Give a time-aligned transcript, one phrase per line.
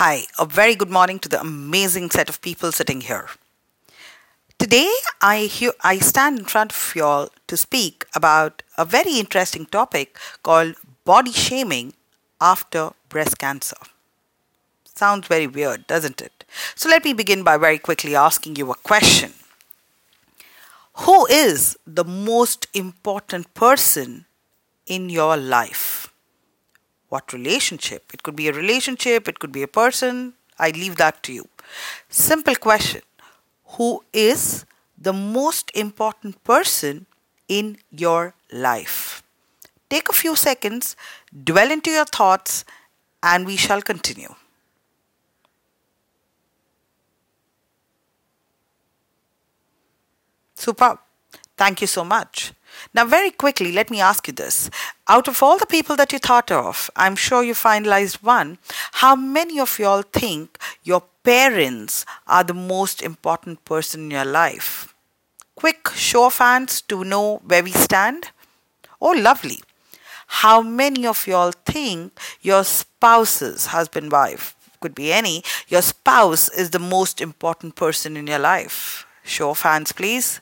[0.00, 3.28] Hi, a very good morning to the amazing set of people sitting here.
[4.58, 4.90] Today,
[5.20, 9.66] I, hear, I stand in front of you all to speak about a very interesting
[9.66, 11.92] topic called body shaming
[12.40, 13.76] after breast cancer.
[14.86, 16.46] Sounds very weird, doesn't it?
[16.74, 19.34] So, let me begin by very quickly asking you a question
[21.04, 24.24] Who is the most important person
[24.86, 26.09] in your life?
[27.10, 28.12] What relationship?
[28.14, 30.34] It could be a relationship, it could be a person.
[30.58, 31.48] I leave that to you.
[32.08, 33.02] Simple question
[33.76, 34.64] Who is
[34.98, 37.06] the most important person
[37.48, 39.22] in your life?
[39.90, 40.96] Take a few seconds,
[41.44, 42.64] dwell into your thoughts,
[43.22, 44.34] and we shall continue.
[50.54, 50.98] Super.
[51.56, 52.52] Thank you so much.
[52.94, 54.70] Now, very quickly, let me ask you this.
[55.08, 58.58] Out of all the people that you thought of, I'm sure you finalized one.
[58.92, 64.94] How many of y'all think your parents are the most important person in your life?
[65.54, 68.30] Quick show of hands to know where we stand.
[69.00, 69.60] Oh, lovely.
[70.26, 76.70] How many of y'all think your spouses, husband, wife, could be any, your spouse is
[76.70, 79.06] the most important person in your life?
[79.22, 80.40] Show of hands, please.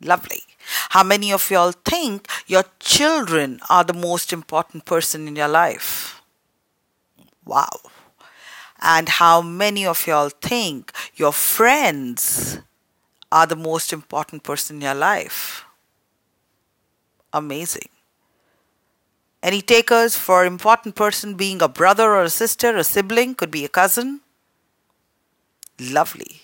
[0.00, 0.42] Lovely.
[0.90, 6.20] How many of y'all think your children are the most important person in your life?
[7.44, 7.80] Wow.
[8.80, 12.58] And how many of y'all think your friends
[13.30, 15.64] are the most important person in your life?
[17.32, 17.88] Amazing.
[19.42, 23.64] Any takers for important person being a brother or a sister, a sibling, could be
[23.64, 24.20] a cousin?
[25.80, 26.42] Lovely.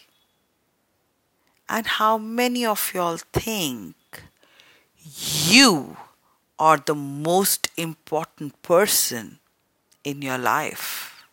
[1.69, 3.95] And how many of y'all think
[5.17, 5.97] you
[6.59, 9.39] are the most important person
[10.05, 11.25] in your life?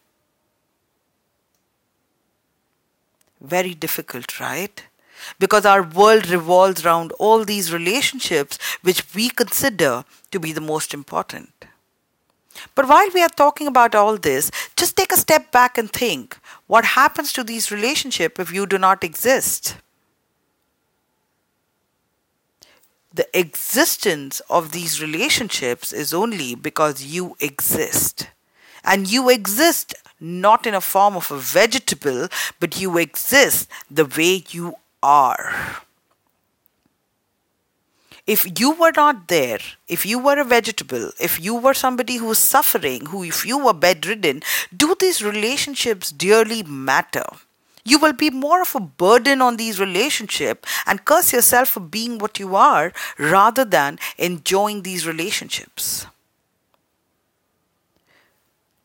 [3.41, 4.83] Very difficult, right?
[5.39, 10.93] Because our world revolves around all these relationships which we consider to be the most
[10.93, 11.49] important.
[12.73, 16.37] But while we are talking about all this, just take a step back and think
[16.67, 19.75] what happens to these relationships if you do not exist?
[23.15, 28.29] The existence of these relationships is only because you exist.
[28.83, 32.27] And you exist not in a form of a vegetable,
[32.59, 35.81] but you exist the way you are.
[38.27, 42.25] If you were not there, if you were a vegetable, if you were somebody who
[42.25, 44.41] was suffering, who if you were bedridden,
[44.75, 47.25] do these relationships dearly matter?
[47.85, 52.17] You will be more of a burden on these relationships and curse yourself for being
[52.17, 56.07] what you are rather than enjoying these relationships.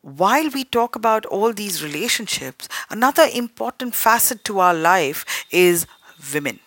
[0.01, 5.85] While we talk about all these relationships, another important facet to our life is
[6.33, 6.59] women.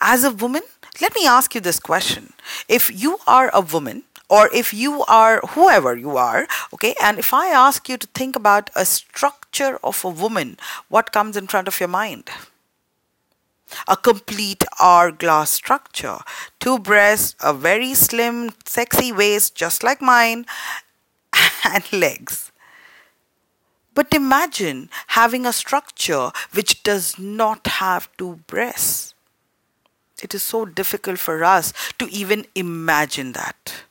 [0.00, 0.62] As a woman,
[1.00, 2.32] let me ask you this question.
[2.68, 7.32] If you are a woman, or if you are whoever you are, okay, and if
[7.32, 10.56] I ask you to think about a structure of a woman,
[10.88, 12.30] what comes in front of your mind?
[13.88, 16.18] A complete hourglass structure.
[16.60, 20.46] Two breasts, a very slim, sexy waist, just like mine,
[21.64, 22.52] and legs.
[23.94, 29.14] But imagine having a structure which does not have two breasts.
[30.22, 33.84] It is so difficult for us to even imagine that.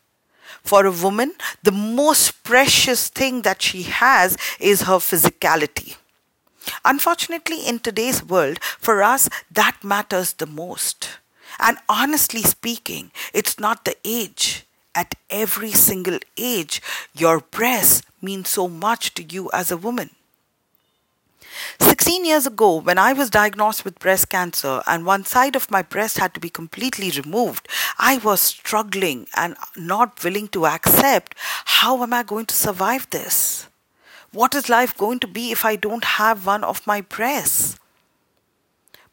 [0.63, 5.97] For a woman, the most precious thing that she has is her physicality.
[6.85, 11.09] Unfortunately, in today's world, for us, that matters the most.
[11.59, 14.65] And honestly speaking, it's not the age.
[14.95, 16.81] At every single age,
[17.13, 20.11] your breasts mean so much to you as a woman.
[21.79, 25.81] 16 years ago, when I was diagnosed with breast cancer and one side of my
[25.81, 27.67] breast had to be completely removed,
[27.97, 33.67] I was struggling and not willing to accept how am I going to survive this?
[34.31, 37.77] What is life going to be if I don't have one of my breasts?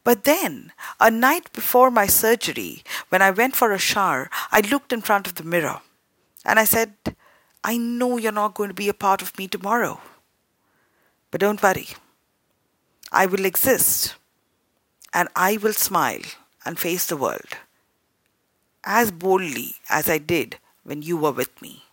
[0.03, 4.91] But then, a night before my surgery, when I went for a shower, I looked
[4.91, 5.81] in front of the mirror
[6.43, 6.93] and I said,
[7.63, 10.01] I know you're not going to be a part of me tomorrow.
[11.29, 11.87] But don't worry.
[13.11, 14.15] I will exist
[15.13, 16.21] and I will smile
[16.65, 17.57] and face the world
[18.83, 21.83] as boldly as I did when you were with me.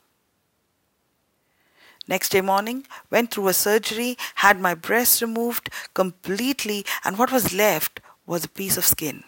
[2.07, 7.53] Next day morning, went through a surgery, had my breast removed completely, and what was
[7.53, 9.25] left was a piece of skin.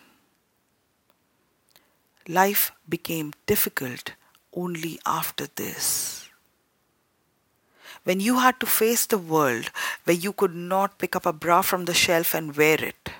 [2.26, 4.12] Life became difficult
[4.54, 6.29] only after this.
[8.04, 9.70] When you had to face the world
[10.04, 13.10] where you could not pick up a bra from the shelf and wear it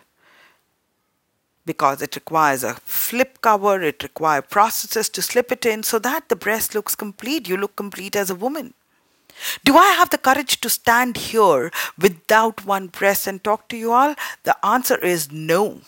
[1.67, 6.29] because it requires a flip cover, it requires processes to slip it in so that
[6.29, 7.49] the breast looks complete.
[7.49, 8.75] You look complete as a woman.
[9.65, 13.93] Do I have the courage to stand here without one breast and talk to you
[13.93, 14.15] all?
[14.43, 15.83] The answer is no.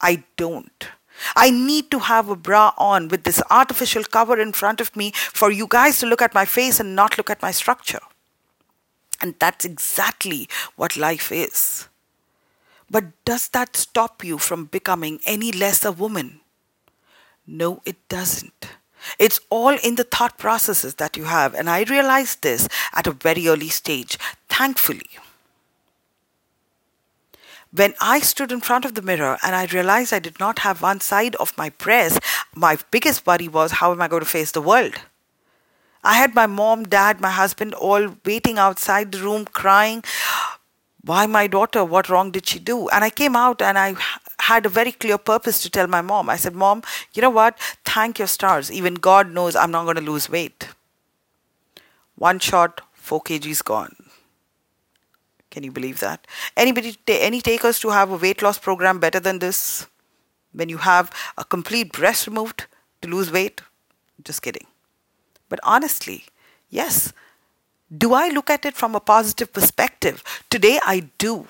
[0.00, 0.88] I don't.
[1.36, 5.12] I need to have a bra on with this artificial cover in front of me
[5.14, 8.00] for you guys to look at my face and not look at my structure.
[9.20, 11.88] And that's exactly what life is.
[12.90, 16.40] But does that stop you from becoming any less a woman?
[17.46, 18.68] No, it doesn't.
[19.18, 23.12] It's all in the thought processes that you have, and I realized this at a
[23.12, 24.18] very early stage,
[24.48, 25.10] thankfully.
[27.74, 30.80] When I stood in front of the mirror and I realized I did not have
[30.80, 32.20] one side of my breast,
[32.54, 34.94] my biggest worry was how am I going to face the world?
[36.04, 40.04] I had my mom, dad, my husband all waiting outside the room crying.
[41.02, 41.84] Why my daughter?
[41.84, 42.88] What wrong did she do?
[42.90, 43.96] And I came out and I
[44.38, 46.30] had a very clear purpose to tell my mom.
[46.30, 46.82] I said, Mom,
[47.12, 47.58] you know what?
[47.84, 48.70] Thank your stars.
[48.70, 50.68] Even God knows I'm not going to lose weight.
[52.14, 53.96] One shot, 4 kgs gone.
[55.54, 56.26] Can you believe that?
[56.56, 59.86] Anybody, any takers to have a weight loss program better than this?
[60.52, 62.66] When you have a complete breast removed
[63.02, 63.60] to lose weight?
[64.24, 64.66] Just kidding.
[65.48, 66.24] But honestly,
[66.70, 67.12] yes.
[67.96, 70.24] Do I look at it from a positive perspective?
[70.50, 71.46] Today I do.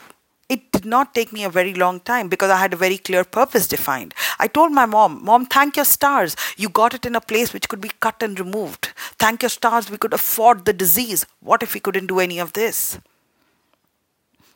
[0.50, 3.24] It did not take me a very long time because I had a very clear
[3.24, 4.12] purpose defined.
[4.38, 6.36] I told my mom, Mom, thank your stars.
[6.58, 8.92] You got it in a place which could be cut and removed.
[9.18, 11.24] Thank your stars, we could afford the disease.
[11.40, 12.98] What if we couldn't do any of this?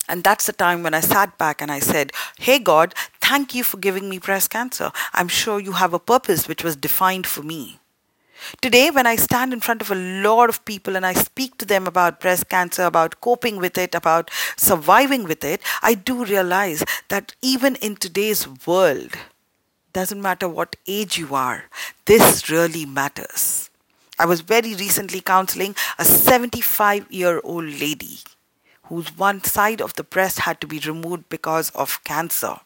[0.09, 3.63] And that's the time when I sat back and I said, Hey God, thank you
[3.63, 4.91] for giving me breast cancer.
[5.13, 7.79] I'm sure you have a purpose which was defined for me.
[8.63, 11.67] Today, when I stand in front of a lot of people and I speak to
[11.67, 16.85] them about breast cancer, about coping with it, about surviving with it, I do realize
[17.09, 19.17] that even in today's world,
[19.93, 21.65] doesn't matter what age you are,
[22.05, 23.71] this really matters.
[24.19, 28.19] I was very recently counseling a 75 year old lady
[28.89, 32.57] whose one side of the breast had to be removed because of cancer.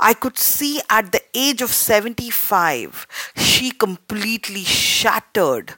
[0.00, 3.06] I could see at the age of 75,
[3.36, 5.74] she completely shattered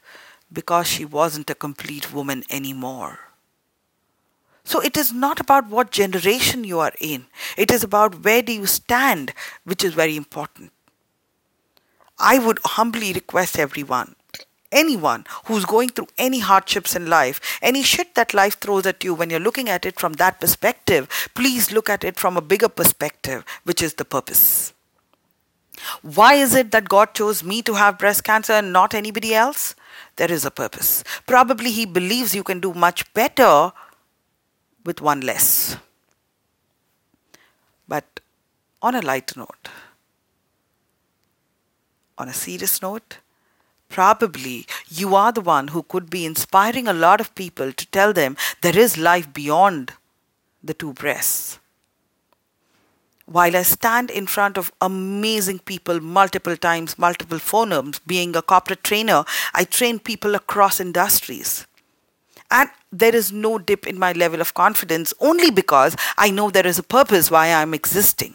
[0.50, 3.18] because she wasn't a complete woman anymore.
[4.64, 7.26] So it is not about what generation you are in,
[7.56, 9.32] it is about where do you stand,
[9.64, 10.72] which is very important.
[12.18, 14.16] I would humbly request everyone
[14.72, 19.14] anyone who's going through any hardships in life, any shit that life throws at you,
[19.14, 22.68] when you're looking at it from that perspective, please look at it from a bigger
[22.68, 24.72] perspective, which is the purpose.
[26.02, 29.74] Why is it that God chose me to have breast cancer and not anybody else?
[30.16, 31.04] There is a purpose.
[31.26, 33.72] Probably He believes you can do much better
[34.84, 35.76] with one less.
[37.86, 38.20] But
[38.82, 39.68] on a light note,
[42.16, 43.18] on a serious note,
[43.88, 48.12] Probably you are the one who could be inspiring a lot of people to tell
[48.12, 49.92] them there is life beyond
[50.62, 51.58] the two breasts.
[53.26, 58.82] While I stand in front of amazing people multiple times, multiple phonemes, being a corporate
[58.82, 61.66] trainer, I train people across industries.
[62.50, 66.66] And there is no dip in my level of confidence only because I know there
[66.66, 68.34] is a purpose why I'm existing.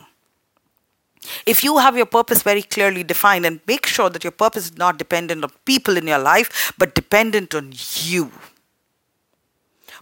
[1.45, 4.77] If you have your purpose very clearly defined and make sure that your purpose is
[4.77, 8.31] not dependent on people in your life, but dependent on you.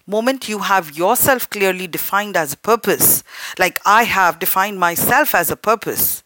[0.08, 3.24] Moment you have yourself clearly defined as a purpose,
[3.60, 6.24] like I have defined myself as a purpose.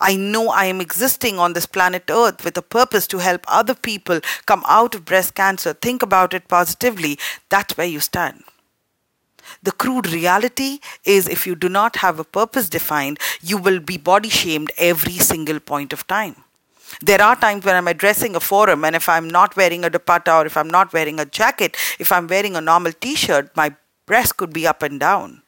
[0.00, 3.74] I know I am existing on this planet Earth with a purpose to help other
[3.74, 5.72] people come out of breast cancer.
[5.72, 7.18] Think about it positively.
[7.48, 8.44] That's where you stand.
[9.62, 13.96] The crude reality is if you do not have a purpose defined, you will be
[13.96, 16.36] body shamed every single point of time.
[17.00, 20.42] There are times when I'm addressing a forum, and if I'm not wearing a dupatta
[20.42, 23.74] or if I'm not wearing a jacket, if I'm wearing a normal t shirt, my
[24.06, 25.42] breast could be up and down.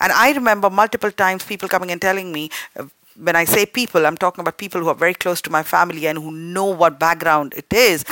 [0.00, 4.06] And I remember multiple times people coming and telling me, uh, when I say people,
[4.06, 6.98] I'm talking about people who are very close to my family and who know what
[6.98, 8.04] background it is,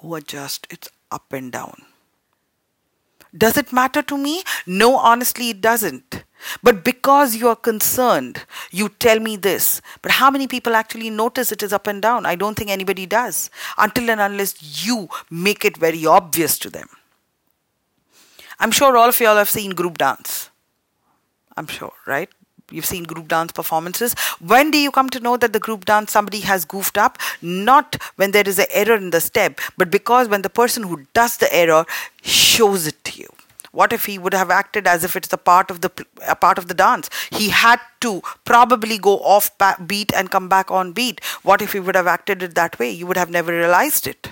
[0.00, 1.82] who are just, it's up and down.
[3.36, 4.42] Does it matter to me?
[4.66, 6.24] No, honestly, it doesn't.
[6.62, 9.80] But because you are concerned, you tell me this.
[10.02, 12.26] But how many people actually notice it is up and down?
[12.26, 13.48] I don't think anybody does.
[13.78, 16.88] Until and unless you make it very obvious to them.
[18.58, 20.50] I'm sure all of y'all have seen group dance.
[21.56, 22.28] I'm sure, right?
[22.72, 24.14] You've seen group dance performances.
[24.40, 27.18] When do you come to know that the group dance somebody has goofed up?
[27.42, 31.06] Not when there is an error in the step, but because when the person who
[31.12, 31.84] does the error
[32.22, 33.28] shows it to you.
[33.72, 35.90] What if he would have acted as if it's a part of the
[36.28, 37.08] a part of the dance?
[37.30, 39.50] He had to probably go off
[39.86, 41.24] beat and come back on beat.
[41.42, 42.90] What if he would have acted it that way?
[42.90, 44.28] You would have never realized it.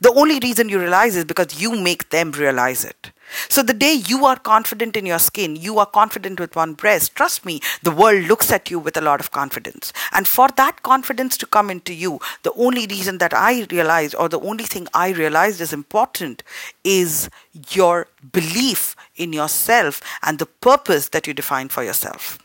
[0.00, 3.12] The only reason you realize is because you make them realize it.
[3.48, 7.14] So the day you are confident in your skin, you are confident with one breast,
[7.16, 9.92] trust me, the world looks at you with a lot of confidence.
[10.12, 14.28] And for that confidence to come into you, the only reason that I realized, or
[14.28, 16.42] the only thing I realized is important,
[16.84, 17.28] is
[17.70, 22.38] your belief in yourself and the purpose that you define for yourself.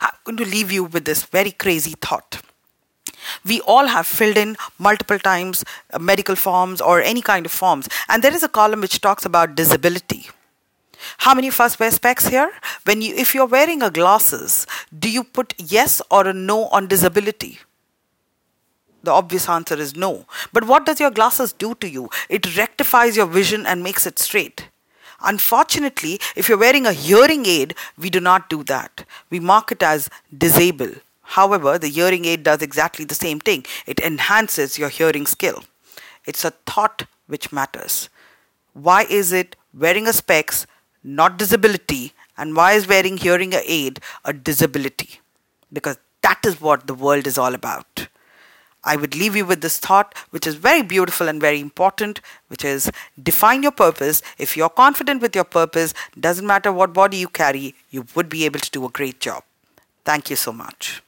[0.00, 2.40] I'm going to leave you with this very crazy thought
[3.44, 7.88] we all have filled in multiple times uh, medical forms or any kind of forms.
[8.08, 10.28] And there is a column which talks about disability.
[11.18, 12.52] How many of us wear specs here?
[12.84, 16.86] When you, if you're wearing a glasses, do you put yes or a no on
[16.86, 17.58] disability?
[19.02, 20.26] The obvious answer is no.
[20.52, 22.08] But what does your glasses do to you?
[22.28, 24.68] It rectifies your vision and makes it straight.
[25.24, 29.04] Unfortunately, if you're wearing a hearing aid, we do not do that.
[29.30, 30.92] We mark it as disable.
[31.36, 33.64] However, the hearing aid does exactly the same thing.
[33.86, 35.64] It enhances your hearing skill.
[36.26, 38.08] It's a thought which matters.
[38.74, 40.66] Why is it wearing a specs
[41.02, 45.20] not disability and why is wearing hearing aid a disability?
[45.72, 48.08] Because that is what the world is all about.
[48.84, 52.64] I would leave you with this thought, which is very beautiful and very important, which
[52.64, 52.90] is
[53.30, 54.20] define your purpose.
[54.38, 58.44] If you're confident with your purpose, doesn't matter what body you carry, you would be
[58.44, 59.44] able to do a great job.
[60.04, 61.00] Thank you so much.